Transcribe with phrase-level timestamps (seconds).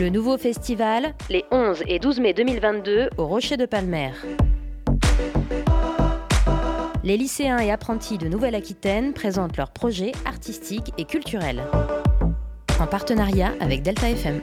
[0.00, 4.12] Le nouveau festival, les 11 et 12 mai 2022 au Rocher de Palmer.
[7.04, 11.62] Les lycéens et apprentis de Nouvelle-Aquitaine présentent leurs projets artistiques et culturels.
[12.80, 14.40] En partenariat avec Delta FM.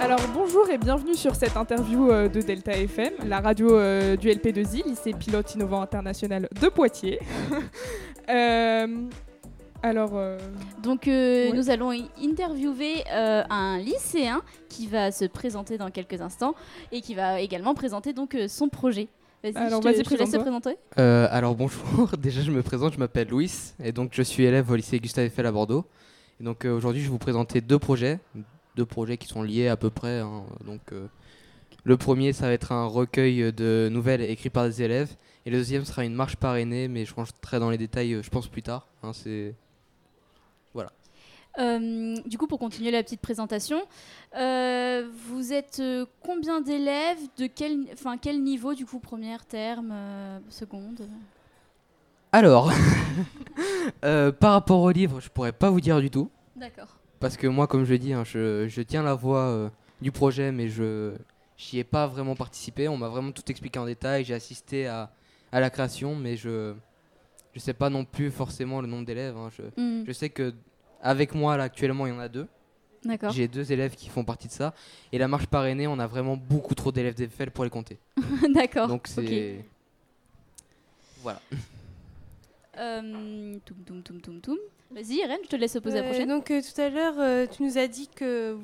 [0.00, 4.28] Alors bonjour et bienvenue sur cette interview euh, de Delta FM, la radio euh, du
[4.28, 7.18] LP2I, lycée pilote innovant international de Poitiers.
[8.28, 8.86] Euh,
[9.82, 10.12] alors,
[10.82, 11.90] donc nous allons
[12.22, 16.54] interviewer un lycéen qui va se présenter dans quelques instants
[16.92, 19.08] et qui va également présenter donc son projet.
[19.42, 20.76] Vas-y, alors vas-y, présenter.
[20.96, 24.76] alors bonjour, déjà je me présente, je m'appelle Louis et donc je suis élève au
[24.76, 25.84] lycée Gustave Eiffel à Bordeaux.
[26.40, 28.18] Et donc aujourd'hui je vais vous présenter deux projets,
[28.76, 30.20] deux projets qui sont liés à peu près.
[30.20, 30.44] Hein.
[30.64, 31.08] Donc, euh,
[31.84, 35.16] le premier, ça va être un recueil de nouvelles écrites par des élèves.
[35.44, 38.30] Et le deuxième sera une marche parrainée, mais je rentrerai dans les détails, euh, je
[38.30, 38.86] pense, plus tard.
[39.02, 39.54] Hein, c'est...
[41.58, 43.80] Euh, du coup, pour continuer la petite présentation,
[44.32, 45.82] vous êtes
[46.20, 49.94] combien d'élèves De quel, enfin, quel niveau, du coup, première, terme,
[50.48, 51.08] seconde?
[52.32, 52.70] Alors,
[54.00, 56.30] par rapport au livre, je pourrais pas vous dire du tout.
[56.56, 56.98] D'accord.
[57.20, 59.68] Parce que moi, comme je dis, hein, je, tiens la voix euh,
[60.00, 61.14] du projet, mais je
[61.72, 62.88] n'y ai pas vraiment participé.
[62.88, 64.24] On m'a vraiment tout expliqué en détail.
[64.24, 65.10] J'ai assisté à,
[65.52, 66.74] la création, mais je
[67.54, 69.36] ne sais pas non plus forcément le nombre d'élèves.
[69.36, 69.48] Hein.
[69.56, 70.04] Je, mm.
[70.06, 70.54] je, sais que
[71.06, 72.46] avec moi, là, actuellement, il y en a deux.
[73.30, 74.74] J'ai deux élèves qui font partie de ça.
[75.12, 77.98] Et la marche parrainée, on a vraiment beaucoup trop d'élèves d'EFL pour les compter.
[78.54, 78.88] D'accord.
[78.88, 79.64] Donc c'est...
[81.22, 81.40] Voilà.
[82.78, 84.58] Euh, toum, toum, toum, toum,
[84.90, 86.28] Vas-y, Irène, je te laisse poser la prochaine.
[86.28, 88.58] Donc, euh, tout à l'heure, euh, tu nous as dit que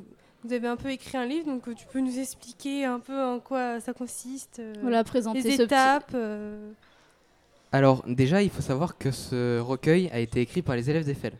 [0.44, 3.40] vous avez un peu écrit un livre, donc tu peux nous expliquer un peu en
[3.40, 6.14] quoi ça consiste Voilà, présenter les étapes.
[7.72, 11.32] Alors, déjà, il faut savoir que ce recueil a été écrit par les élèves d'Eiffel.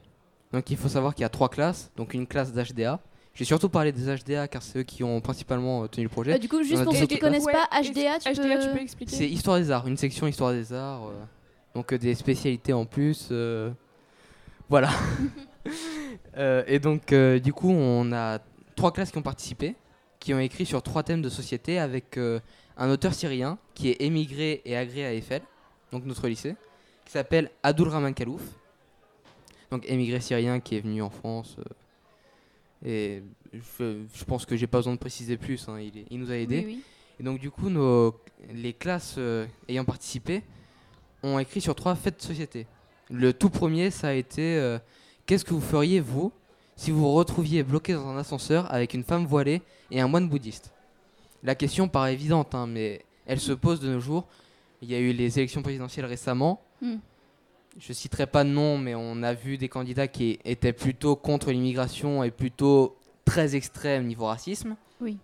[0.53, 3.01] Donc, il faut savoir qu'il y a trois classes, donc une classe d'HDA.
[3.35, 6.39] J'ai surtout parlé des HDA car c'est eux qui ont principalement tenu le projet.
[6.39, 9.17] du coup, juste pour ceux qui ne connaissent pas, HDA, tu, HDA, tu peux expliquer
[9.17, 11.11] C'est Histoire des Arts, une section Histoire des Arts.
[11.75, 13.29] Donc euh, des spécialités en plus.
[13.31, 13.71] Euh,
[14.69, 14.91] voilà.
[16.39, 18.41] Euh, et donc du coup on a
[18.75, 19.77] trois classes qui ont participé,
[20.19, 24.63] qui ont écrit sur trois thèmes de société avec un auteur syrien qui est émigré
[24.65, 25.43] et agréé à Eiffel,
[25.93, 26.57] donc notre lycée,
[27.05, 28.43] qui s'appelle Adoul Rahman Kalouf.
[29.73, 31.57] Donc émigré syrien qui est venu en France.
[32.87, 33.23] et
[33.53, 36.79] je, pense que j'ai pas besoin de préciser plus, hein, il, nous a aidés.
[37.19, 38.15] Et donc du coup nos,
[38.55, 39.19] les classes
[39.69, 40.43] ayant participé
[41.23, 42.67] ont écrit sur trois faits de société.
[43.11, 44.79] Le tout premier, ça a été euh,
[45.27, 46.33] Qu'est-ce que vous feriez, vous,
[46.77, 50.29] si vous vous retrouviez bloqué dans un ascenseur avec une femme voilée et un moine
[50.29, 50.73] bouddhiste?
[51.43, 54.27] La question paraît évidente, hein, mais elle se pose de nos jours.
[54.81, 56.61] Il y a eu les élections présidentielles récemment.
[56.81, 56.97] Hmm.
[57.79, 61.51] Je citerai pas de nom, mais on a vu des candidats qui étaient plutôt contre
[61.51, 64.77] l'immigration et plutôt très extrêmes niveau racisme.
[65.01, 65.19] Oui.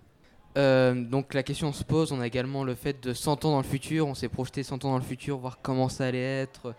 [0.57, 3.59] Euh, donc la question se pose, on a également le fait de 100 ans dans
[3.59, 6.75] le futur, on s'est projeté 100 ans dans le futur, voir comment ça allait être.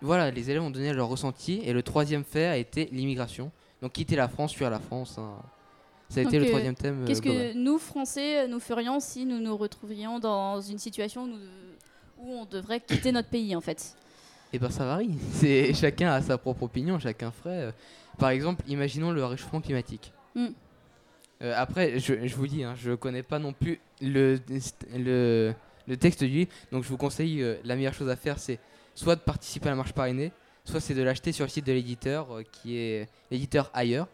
[0.00, 1.60] Voilà, les élèves ont donné leur ressenti.
[1.64, 3.50] Et le troisième fait a été l'immigration.
[3.82, 5.18] Donc quitter la France, fuir la France.
[5.18, 5.32] Hein.
[6.08, 7.02] Ça a été le troisième thème.
[7.02, 11.28] Euh, qu'est-ce que nous, Français, nous ferions si nous nous retrouvions dans une situation
[12.18, 13.96] où, on devrait quitter notre pays en fait?
[14.54, 15.10] Eh bien ça varie.
[15.32, 17.64] C'est chacun a sa propre opinion, chacun ferait.
[17.64, 17.72] Euh,
[18.18, 20.12] par exemple, imaginons le réchauffement climatique.
[20.36, 20.50] Hmm.
[21.42, 24.38] Euh, après, je, vous dis, hein, je ne connais pas non plus le,
[24.96, 25.52] le,
[25.88, 28.60] le, texte du livre, donc je vous conseille, euh, la meilleure chose à faire, c'est
[28.94, 30.30] soit de participer à la marche parrainée,
[30.64, 34.06] soit c'est de l'acheter sur le site de l'éditeur, euh, qui est l'éditeur ailleurs.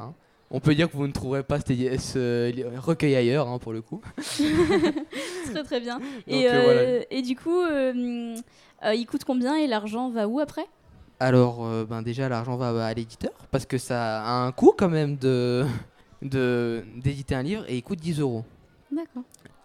[0.00, 0.14] Hein.
[0.50, 4.00] On peut dire que vous ne trouverez pas ce recueil ailleurs, hein, pour le coup.
[5.50, 6.00] très très bien.
[6.28, 6.46] et,
[7.10, 10.66] et, du coup, il coûte combien et l'argent va où après?
[11.18, 15.16] Alors, ben déjà, l'argent va à l'éditeur parce que ça a un coût quand même
[15.16, 15.66] de,
[16.22, 18.44] d'éditer un livre et il coûte 10 euros.
[18.90, 19.22] D'accord.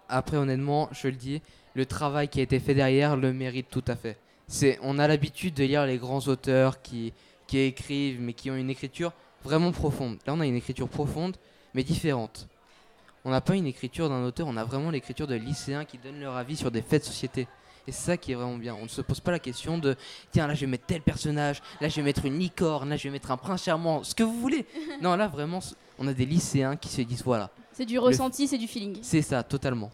[0.08, 1.40] Après, honnêtement, je le dis,
[1.74, 4.16] le travail qui a été fait derrière le mérite tout à fait.
[4.46, 7.12] C'est, on a l'habitude de lire les grands auteurs qui,
[7.46, 9.12] qui écrivent, mais qui ont une écriture
[9.44, 10.18] vraiment profonde.
[10.26, 11.36] Là, on a une écriture profonde,
[11.74, 12.48] mais différente.
[13.24, 16.20] On n'a pas une écriture d'un auteur, on a vraiment l'écriture de lycéens qui donnent
[16.20, 17.46] leur avis sur des faits de société.
[17.86, 18.76] Et c'est ça qui est vraiment bien.
[18.80, 19.96] On ne se pose pas la question de
[20.30, 23.04] tiens, là je vais mettre tel personnage, là je vais mettre une licorne, là je
[23.04, 24.66] vais mettre un prince charmant, ce que vous voulez.
[25.02, 25.60] non, là vraiment,
[25.98, 27.50] on a des lycéens qui se disent voilà.
[27.72, 28.98] C'est du ressenti, c'est du feeling.
[29.02, 29.90] C'est ça, totalement.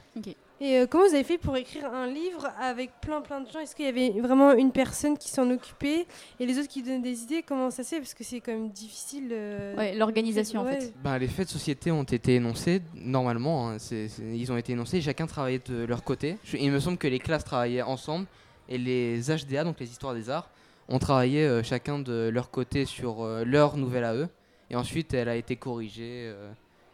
[0.61, 3.61] Et euh, comment vous avez fait pour écrire un livre avec plein plein de gens?
[3.61, 6.07] Est-ce qu'il y avait vraiment une personne qui s'en occupait
[6.41, 7.45] et les autres qui donnaient des idées?
[7.47, 7.99] Comment ça se fait?
[7.99, 9.29] Parce que c'est quand même difficile.
[9.31, 10.93] Euh, ouais, l'organisation en fait.
[11.03, 13.71] Ben, les faits de société ont été énoncés normalement.
[13.71, 13.77] Hein,
[14.21, 16.39] ils ont été énoncés, chacun travaillait de leur côté.
[16.53, 18.27] il me semble que les classes travaillaient ensemble
[18.69, 20.51] et les HDA, donc les histoires des arts,
[20.89, 24.29] ont travaillé euh, chacun de leur côté sur leur nouvelle à eux
[24.71, 26.35] Et ensuite, elle a été corrigée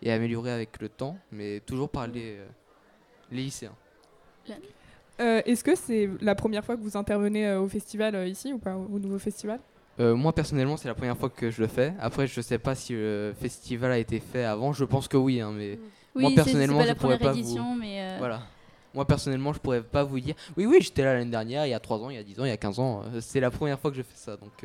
[0.03, 2.37] et améliorée avec le temps, mais toujours par les,
[3.31, 3.75] les lycéens.
[5.19, 8.99] Est-ce que c'est la première fois que vous intervenez au festival ici ou pas, au
[8.99, 9.61] nouveau festival?
[9.99, 11.95] Moi personnellement c'est la première fois que je le fais.
[12.01, 14.73] Après je sais pas si le festival a été fait avant.
[14.73, 15.79] Je pense que oui, hein, mais
[16.15, 18.43] moi personnellement je pourrais pas édition, mais voilà.
[18.93, 20.35] Moi personnellement je pourrais pas vous dire.
[20.57, 22.41] Oui oui j'étais là l'année dernière, il y a 3 ans, il y a 10
[22.41, 23.03] ans, il y a 15 ans.
[23.21, 24.65] C'est la première fois que je fais ça donc.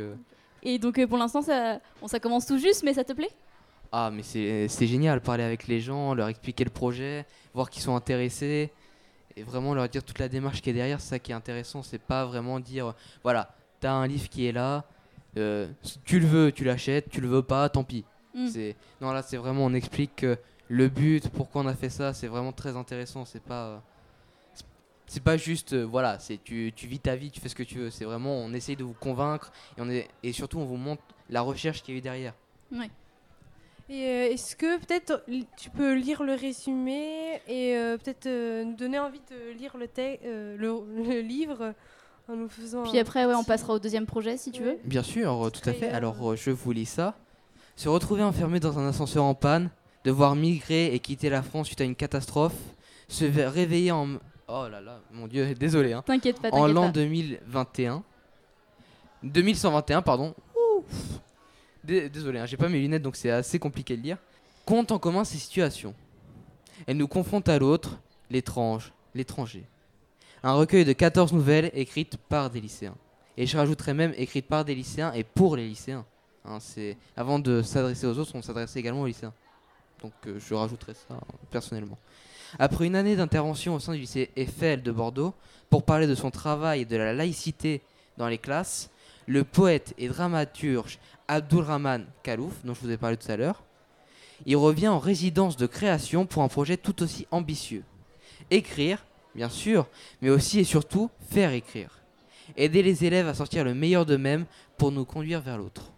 [0.64, 3.30] Et donc pour l'instant ça, ça commence tout juste, mais ça te plaît?
[3.92, 7.96] Ah mais c'est génial parler avec les gens, leur expliquer le projet, voir qu'ils sont
[7.96, 8.72] intéressés
[9.36, 11.02] et vraiment leur dire toute la démarche qui est derrière.
[11.02, 11.82] C'est ça qui est intéressant.
[11.82, 12.94] C'est pas vraiment dire
[13.24, 14.86] voilà t'as un livre qui est là
[15.38, 15.68] euh,
[16.06, 18.04] tu le veux, tu l'achètes, tu le veux pas, tant pis.
[18.34, 18.48] Mm.
[18.48, 20.26] C'est non là c'est vraiment on explique
[20.70, 23.26] le but, pourquoi on a fait ça, c'est vraiment très intéressant.
[23.26, 23.82] C'est pas
[25.08, 27.64] c'est pas juste euh, voilà, c'est tu, tu, vis ta vie, tu fais ce que
[27.64, 27.90] tu veux.
[27.90, 31.02] C'est vraiment on essaye de vous convaincre et on est et surtout on vous montre
[31.30, 32.34] la recherche qu'il y a eu derrière.
[32.72, 32.90] Ouais.
[33.90, 35.24] Et euh, est-ce que peut-être
[35.58, 38.28] tu peux lire le résumé et peut-être
[38.64, 39.88] nous donner envie de lire le,
[40.58, 41.74] le livre
[42.84, 44.78] puis après, ouais, on passera au deuxième projet si tu veux.
[44.84, 45.90] Bien sûr, tout à fait.
[45.90, 47.16] Alors, euh, je vous lis ça.
[47.76, 49.70] Se retrouver enfermé dans un ascenseur en panne,
[50.04, 52.56] devoir migrer et quitter la France suite à une catastrophe,
[53.08, 54.18] se réveiller en.
[54.48, 55.94] Oh là là, mon dieu, désolé.
[55.94, 56.04] Hein.
[56.06, 58.04] T'inquiète pas, En l'an 2021.
[59.24, 60.34] 2121, pardon.
[61.84, 64.18] Désolé, hein, j'ai pas mes lunettes donc c'est assez compliqué de lire.
[64.66, 65.96] Compte en commun ces situations.
[66.86, 68.00] Elles nous confrontent à l'autre,
[68.30, 69.66] l'étrange, l'étranger
[70.44, 72.96] un recueil de 14 nouvelles écrites par des lycéens.
[73.38, 76.06] Et je rajouterais même écrites par des lycéens et pour les lycéens.
[76.46, 76.60] Hein,
[77.16, 79.34] avant de s'adresser aux autres, on s'adressait également aux lycéens.
[80.02, 81.20] Donc euh, je rajouterais ça
[81.52, 81.98] personnellement.
[82.58, 85.34] Après une année d'intervention au sein du lycée Eiffel de Bordeaux
[85.70, 87.82] pour parler de son travail et de la laïcité
[88.18, 88.90] dans les classes,
[89.30, 90.98] le poète et dramaturge
[91.28, 93.64] Abdulrahman Kalouf, dont je vous ai parlé tout à l'heure,
[94.48, 97.84] il revient en résidence de création pour un projet tout aussi ambitieux.
[98.50, 99.06] Écrire
[99.36, 99.88] bien sûr,
[100.24, 102.00] mais aussi et surtout faire écrire.
[102.58, 104.46] Aider les élèves à sortir le meilleur d'eux-mêmes
[104.80, 105.92] pour nous conduire vers l'autre.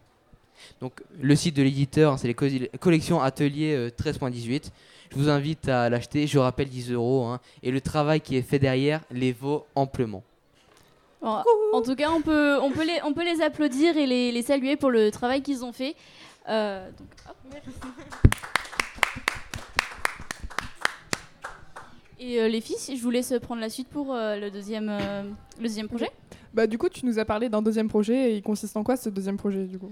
[0.82, 4.66] Donc le site de l'éditeur, c'est les collections Atelier 13.18.
[4.66, 4.70] Euh,
[5.10, 7.28] Je vous invite à l'acheter, je rappelle 10 euros.
[7.28, 7.40] Hein.
[7.64, 10.22] et le travail qui est fait derrière les vaut amplement.
[11.22, 14.76] En tout cas, on peut, on peut, les, on peut les applaudir et les, saluer
[14.76, 15.96] pour le travail qu'ils ont fait.
[16.50, 16.90] Euh,
[22.24, 25.24] Et euh, les filles, je vous laisse prendre la suite pour euh, le, deuxième, euh,
[25.58, 26.12] le deuxième projet.
[26.54, 28.96] Bah, du coup, tu nous as parlé d'un deuxième projet et il consiste en quoi
[28.96, 29.92] ce deuxième projet du coup?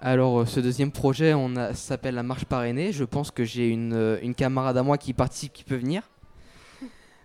[0.00, 2.90] Alors, ce deuxième projet, on s'appelle la marche parrainée.
[2.90, 6.02] Je pense que j'ai une, une, camarade à moi qui participe, qui peut venir.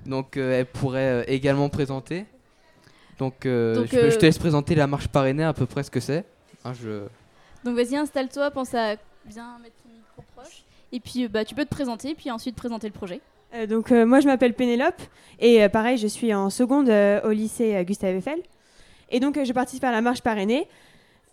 [0.05, 2.25] Donc, elle pourrait également présenter.
[3.19, 6.25] Donc, je, je, te laisse présenter la marche parrainée à peu près ce que c'est.
[6.65, 7.03] Hein, je...
[7.63, 8.95] Donc, vas-y, installe-toi, pense à
[9.25, 10.63] bien mettre ton micro proche.
[10.91, 13.21] Et puis, bah, tu peux te présenter, puis ensuite présenter le projet.
[13.53, 15.01] Euh, donc euh, moi je m'appelle Pénélope
[15.39, 18.39] et euh, pareil je suis en seconde au lycée Gustave Eiffel.
[19.09, 20.67] Et donc je participe à la marche parrainée.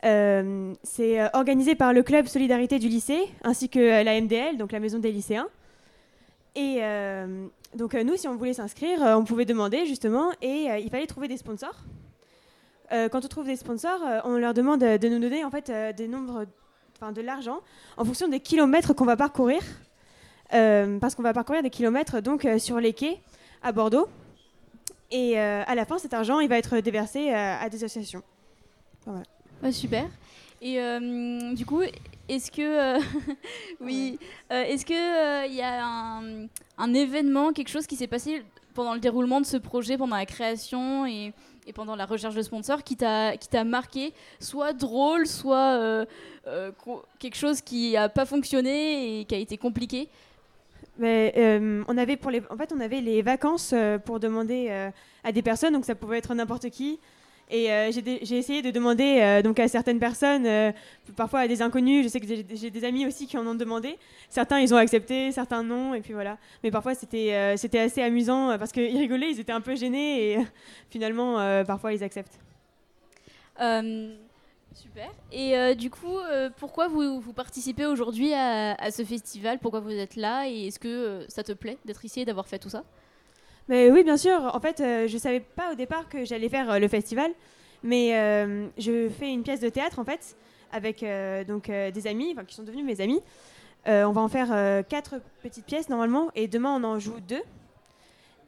[0.03, 4.99] c'est organisé par le club Solidarité du lycée ainsi que la MDL, donc la maison
[4.99, 5.49] des lycéens.
[6.57, 6.81] Et
[7.77, 11.37] donc nous, si on voulait s'inscrire, on pouvait demander justement et il fallait trouver des
[11.37, 11.85] sponsors.
[12.91, 16.47] quand on trouve des sponsors, on leur demande de nous donner en fait des nombres,
[16.97, 17.61] enfin de l'argent
[17.97, 19.63] en fonction des kilomètres qu'on va parcourir.
[20.53, 23.21] Euh, parce qu'on va parcourir des kilomètres donc euh, sur les quais
[23.63, 24.09] à Bordeaux.
[25.13, 28.23] Et euh, à la fin, cet argent, il va être déversé à des associations.
[29.73, 30.07] super.
[30.63, 30.79] Et
[31.55, 31.83] du coup,
[32.35, 32.99] est-ce que
[33.81, 34.19] oui,
[34.51, 36.47] est-ce que il y a un,
[36.79, 38.43] un, événement, quelque chose qui s'est passé
[38.75, 41.33] pendant le déroulement de ce projet, pendant la création et,
[41.67, 46.07] et pendant la recherche de sponsors, qui t'a qui t'a marqué, soit drôle, soit
[47.19, 50.09] quelque chose qui a pas fonctionné et qui a été compliqué?
[51.01, 54.67] Mais, euh, on avait pour les, en fait, on avait les vacances euh, pour demander
[54.69, 54.91] euh,
[55.25, 56.99] à des personnes, donc ça pouvait être n'importe qui.
[57.51, 60.73] Et j'ai essayé de demander donc à certaines personnes,
[61.17, 62.05] parfois à des inconnus.
[62.05, 63.99] Je sais que j'ai des amis aussi qui en ont demandé.
[64.29, 66.39] Certains ils ont accepté, certains non, et puis voilà.
[66.63, 70.39] Mais parfois c'était c'était assez amusant parce qu'ils rigolaient, ils étaient un peu gênés et
[70.91, 72.39] finalement parfois ils acceptent.
[74.75, 75.11] Super.
[75.33, 79.59] Et euh, du coup, euh, pourquoi vous, vous participez aujourd'hui à, ce festival?
[79.59, 80.49] Pourquoi vous êtes là?
[80.49, 82.85] Et est-ce que euh, ça te plaît d'être ici et d'avoir fait tout ça?
[83.71, 84.51] Mais Oui, bien sûr.
[84.55, 87.31] En fait, je ne savais pas au départ que j'allais faire le festival.
[87.83, 88.11] Mais
[88.77, 90.37] je fais une pièce de théâtre, en fait,
[90.73, 91.05] avec
[91.49, 93.23] donc, des amis, qui sont devenus mes amis.
[93.87, 96.31] on va en faire quatre petites pièces normalement.
[96.35, 97.43] Et demain, on en joue deux.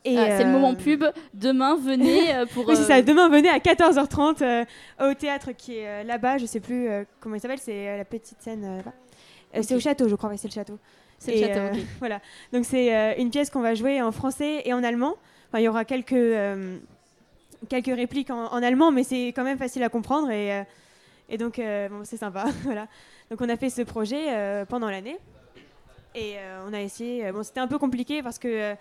[0.04, 1.04] Ah, c'est le moment euh, pub.
[1.32, 2.66] Demain, venez euh, pour.
[2.66, 2.96] oui, c'est ça.
[2.96, 4.66] Euh, Demain, venez à 14h30
[5.00, 6.38] au théâtre qui est là-bas.
[6.38, 6.88] Je sais plus
[7.20, 7.60] comment il s'appelle.
[7.60, 8.92] C'est la petite scène là-bas.
[9.54, 10.78] Euh, C'est au château, je crois, ouais, c'est le château.
[11.22, 11.80] C'est le Et, château, euh.
[11.98, 12.20] Voilà.
[12.52, 15.16] Donc c'est euh, une pièce qu'on va jouer en français et en allemand.
[15.48, 16.78] Enfin, il y aura quelques, euh,
[17.68, 20.62] quelques répliques en, en allemand, mais c'est quand même facile à comprendre et,
[21.28, 22.46] et donc bon, c'est sympa.
[22.64, 22.88] voilà.
[23.30, 25.18] Donc on a fait ce projet pendant l'année
[26.14, 26.36] et
[26.68, 27.30] on a essayé.
[27.32, 28.74] bon, c'était un peu compliqué parce que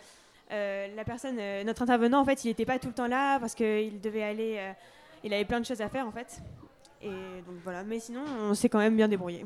[0.52, 3.40] euh, la personne, euh, notre intervenant, en fait, il n'était pas tout le temps là
[3.40, 4.56] parce qu'il devait aller.
[4.60, 4.74] euh,
[5.24, 6.42] il avait plein de choses à faire en fait.
[7.02, 7.84] Et donc voilà.
[7.84, 9.46] Mais sinon, on s'est quand même bien débrouillé.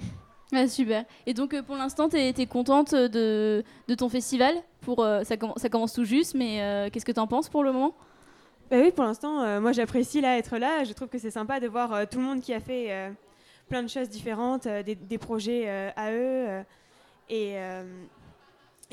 [0.53, 1.05] Ah, super.
[1.25, 5.35] Et donc euh, pour l'instant, tu es, contente de, de ton festival pour, euh, ça,
[5.35, 7.95] commen- ça commence tout juste, mais euh, qu'est-ce que tu en penses pour le moment?
[8.69, 10.83] Bah oui, pour l'instant, euh, moi j'apprécie là être là.
[10.83, 13.09] Je trouve que c'est sympa de voir euh, tout le monde qui a fait euh,
[13.69, 16.15] plein de choses différentes, euh, des, projets euh, à eux.
[16.49, 16.63] euh,
[17.29, 17.83] et, euh,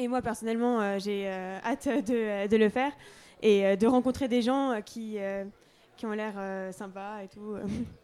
[0.09, 2.92] moi personnellement, euh, j'ai euh, hâte de, de le faire
[3.42, 5.44] et euh, de rencontrer des gens euh, qui, euh,
[5.97, 7.56] qui ont l'air euh, sympas et tout.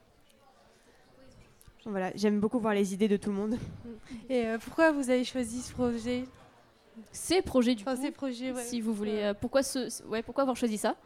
[1.84, 3.56] voilà, j'aime beaucoup voir les idées de tout le monde.
[4.30, 6.24] Et euh, pourquoi vous avez choisi ce projet?
[7.12, 8.62] Ces projets du Enfin, coup, ces projets, ouais.
[8.62, 9.20] si vous voulez.
[9.22, 10.96] euh, pourquoi, ce, ce- ouais, pourquoi avoir choisi ça?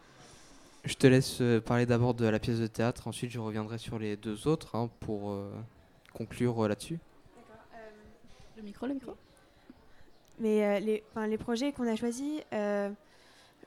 [0.85, 3.99] Je te laisse euh, parler d'abord de la pièce de théâtre, ensuite je reviendrai sur
[3.99, 5.51] les deux autres hein, pour euh,
[6.13, 6.99] conclure euh, là-dessus.
[8.57, 9.17] Le micro, le micro
[10.41, 12.91] Mais euh, les, les projets qu'on a choisis, euh,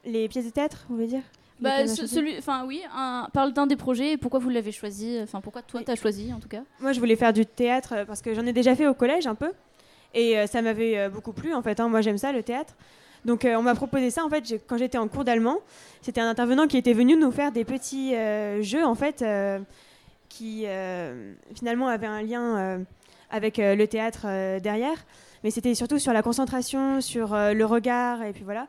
[0.04, 1.24] les pièces de théâtre, vous voulez dire?
[1.60, 5.18] Bah, ce- celui, enfin oui, un- parle d'un des projets et pourquoi vous l'avez choisi.
[5.24, 5.86] Enfin, pourquoi toi Oui.
[5.86, 6.62] t'as choisi en tout cas.
[6.80, 9.26] Moi, je voulais faire du théâtre euh, parce que j'en ai déjà fait au collège
[9.28, 9.52] un peu.
[10.14, 11.80] Et euh, ça m'avait euh, beaucoup plu, en fait.
[11.80, 11.88] hein.
[11.90, 12.74] Moi, j'aime ça, le théâtre.
[13.26, 15.58] Donc, euh, on m'a proposé ça, en fait, quand j'étais en cours d'allemand.
[16.02, 18.14] C'était un intervenant qui était venu nous faire des petits
[18.62, 19.26] jeux, en fait,
[20.30, 20.66] qui
[21.56, 22.86] finalement avaient un lien
[23.32, 25.04] avec le théâtre derrière.
[25.44, 28.68] Mais c'était surtout sur la concentration, sur le regard, et puis voilà.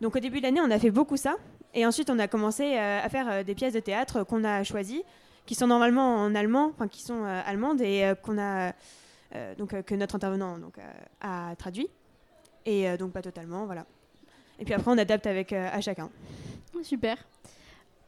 [0.00, 1.36] Donc, au début de l'année, on a fait beaucoup ça.
[1.74, 4.62] Et ensuite, on a commencé euh, à faire euh, des pièces de théâtre qu'on a
[4.64, 5.02] choisies
[5.46, 8.72] qui sont normalement en allemand, enfin qui sont euh, allemandes et euh, qu'on a
[9.34, 10.82] euh, donc euh, que notre intervenant donc euh,
[11.20, 11.88] a traduit
[12.66, 13.84] et euh, donc pas totalement, voilà.
[14.58, 16.10] Et puis après on adapte avec euh, à chacun.
[16.82, 17.16] Super.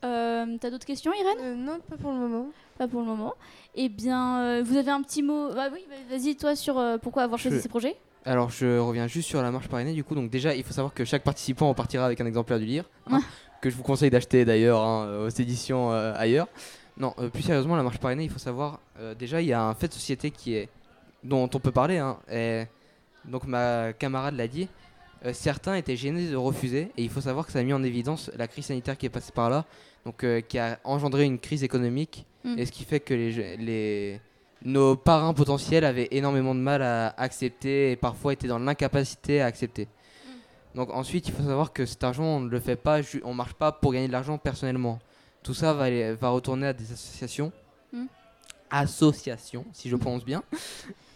[0.04, 1.38] Euh, T'as d'autres questions, Irène?
[1.40, 2.48] Euh, non, pas pour le moment.
[2.76, 3.34] Pas pour le moment.
[3.74, 5.48] Eh bien, euh, vous avez un petit mot.
[5.56, 7.96] Ah oui, bah, vas-y toi sur euh, pourquoi avoir choisi Je- ces projets?
[8.26, 10.94] Alors je reviens juste sur la marche parrainée du coup donc déjà il faut savoir
[10.94, 13.20] que chaque participant repartira avec un exemplaire du livre hein,
[13.64, 16.48] que je vous conseille d'acheter d'ailleurs hein, aux éditions euh, ailleurs.
[16.98, 19.62] Non euh, plus sérieusement la marche parrainée il faut savoir euh, déjà il y a
[19.62, 20.68] un fait de société qui est
[21.24, 22.64] dont on peut parler hein, et
[23.24, 24.68] donc ma camarade l'a dit
[25.24, 27.82] euh, certains étaient gênés de refuser et il faut savoir que ça a mis en
[27.82, 29.64] évidence la crise sanitaire qui est passée par là
[30.04, 32.58] donc euh, qui a engendré une crise économique Mm.
[32.58, 34.20] et ce qui fait que les
[34.62, 39.46] nos parrains potentiels avaient énormément de mal à accepter et parfois étaient dans l'incapacité à
[39.46, 39.88] accepter.
[40.74, 43.54] Donc ensuite, il faut savoir que cet argent, on ne le fait pas, on marche
[43.54, 44.98] pas pour gagner de l'argent personnellement.
[45.42, 47.52] Tout ça va, aller- va retourner à des associations,
[47.92, 48.06] Mm.
[48.70, 50.42] associations, si je prononce bien,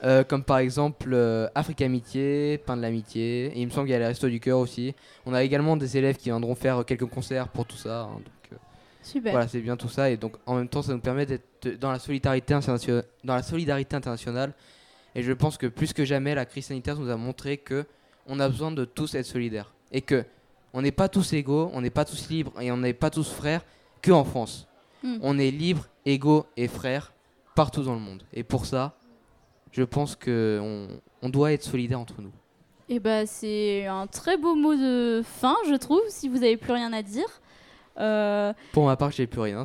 [0.05, 3.95] Euh, comme par exemple euh, Afrique Amitié, Pain de l'Amitié, et il me semble qu'il
[3.95, 4.95] y a les Restos du Cœur aussi.
[5.27, 8.03] On a également des élèves qui viendront faire quelques concerts pour tout ça.
[8.03, 8.57] hein, donc, euh,
[9.03, 9.33] Super.
[9.33, 10.09] voilà, c'est bien tout ça.
[10.09, 13.43] Et donc, en même temps, ça nous permet d'être dans la solidarité, internationale- dans la
[13.43, 14.53] solidarité internationale.
[15.17, 17.85] Et je pense que plus que jamais, la crise sanitaire nous a montré que
[18.29, 19.73] on a besoin de tous être solidaires.
[19.91, 20.25] Et que
[20.73, 23.31] on n'est pas tous égaux, on n'est pas tous libres et on n'est pas tous
[23.31, 23.63] frères
[24.03, 24.69] que en France.
[25.03, 25.19] Mm.
[25.23, 27.13] On est libres, égaux et frères
[27.55, 28.23] partout dans le monde.
[28.33, 28.95] Et pour ça,
[29.73, 30.61] je pense que
[31.23, 32.33] on, doit être solidaires entre nous.
[32.89, 36.73] Et bah c'est un très beau mot de fin, je trouve, si vous avez plus
[36.73, 37.27] rien à dire.
[37.99, 39.65] Euh, Pour ma part, j'ai plus rien.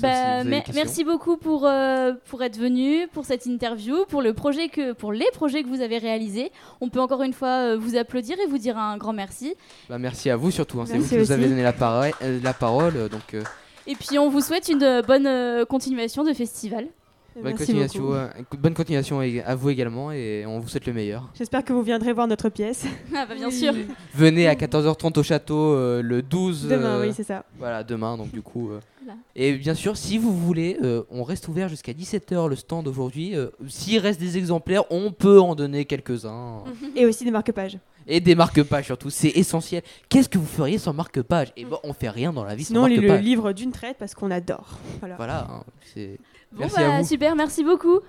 [0.00, 0.72] bah, questions.
[0.74, 5.12] merci beaucoup pour, euh, pour être venu, pour cette interview, pour, le projet que, pour
[5.12, 6.52] les projets que vous avez réalisés.
[6.80, 9.54] On peut encore une fois euh, vous applaudir et vous dire un grand merci.
[9.88, 10.80] Bah, merci à vous surtout.
[10.80, 10.84] hein.
[10.86, 12.96] C'est vous qui nous avez donné la, parole, euh, la parole.
[12.96, 13.34] euh, donc.
[13.34, 13.42] euh,
[13.86, 16.86] Et puis on vous souhaite une bonne euh, continuation de festival.
[17.34, 18.14] Bonne Merci continuation, beaucoup.
[18.14, 21.30] euh, bonne continuation à vous également et on vous souhaite le meilleur.
[21.34, 22.84] J'espère que vous viendrez voir notre pièce
[23.14, 23.72] Ah bah bien sûr.
[24.14, 27.44] Venez à 14h30 au château euh, le 12 demain, euh, oui, c'est ça.
[27.58, 28.70] Voilà, demain donc du coup.
[28.70, 28.80] euh.
[29.04, 29.18] Voilà.
[29.34, 33.34] Et bien sûr, si vous voulez, euh, on reste ouvert jusqu'à 17h le stand aujourd'hui.
[33.34, 36.62] Euh, S'il reste des exemplaires, on peut en donner quelques-uns.
[36.94, 37.78] Et aussi des marque-pages.
[38.06, 39.82] Et des marque-pages surtout, c'est essentiel.
[40.08, 42.80] Qu'est-ce que vous feriez sans marque-page Et ben, on fait rien dans la vie Sinon,
[42.80, 43.24] sans on lit le marque-page.
[43.24, 44.78] livre d'une traite parce qu'on adore.
[45.00, 45.16] Voilà.
[45.16, 46.18] Voilà, hein, c'est.
[46.52, 47.06] Bon Merci bah à vous.
[47.08, 48.00] super, merci beaucoup.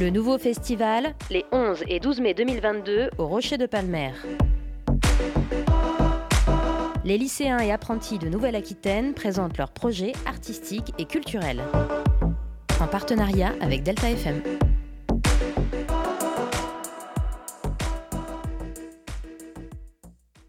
[0.00, 4.12] Le nouveau festival, les 11 et 12 mai 2022 au Rocher de Palmer.
[7.04, 11.62] Les lycéens et apprentis de Nouvelle-Aquitaine présentent leurs projets artistiques et culturels.
[12.80, 14.67] En partenariat avec Delta FM.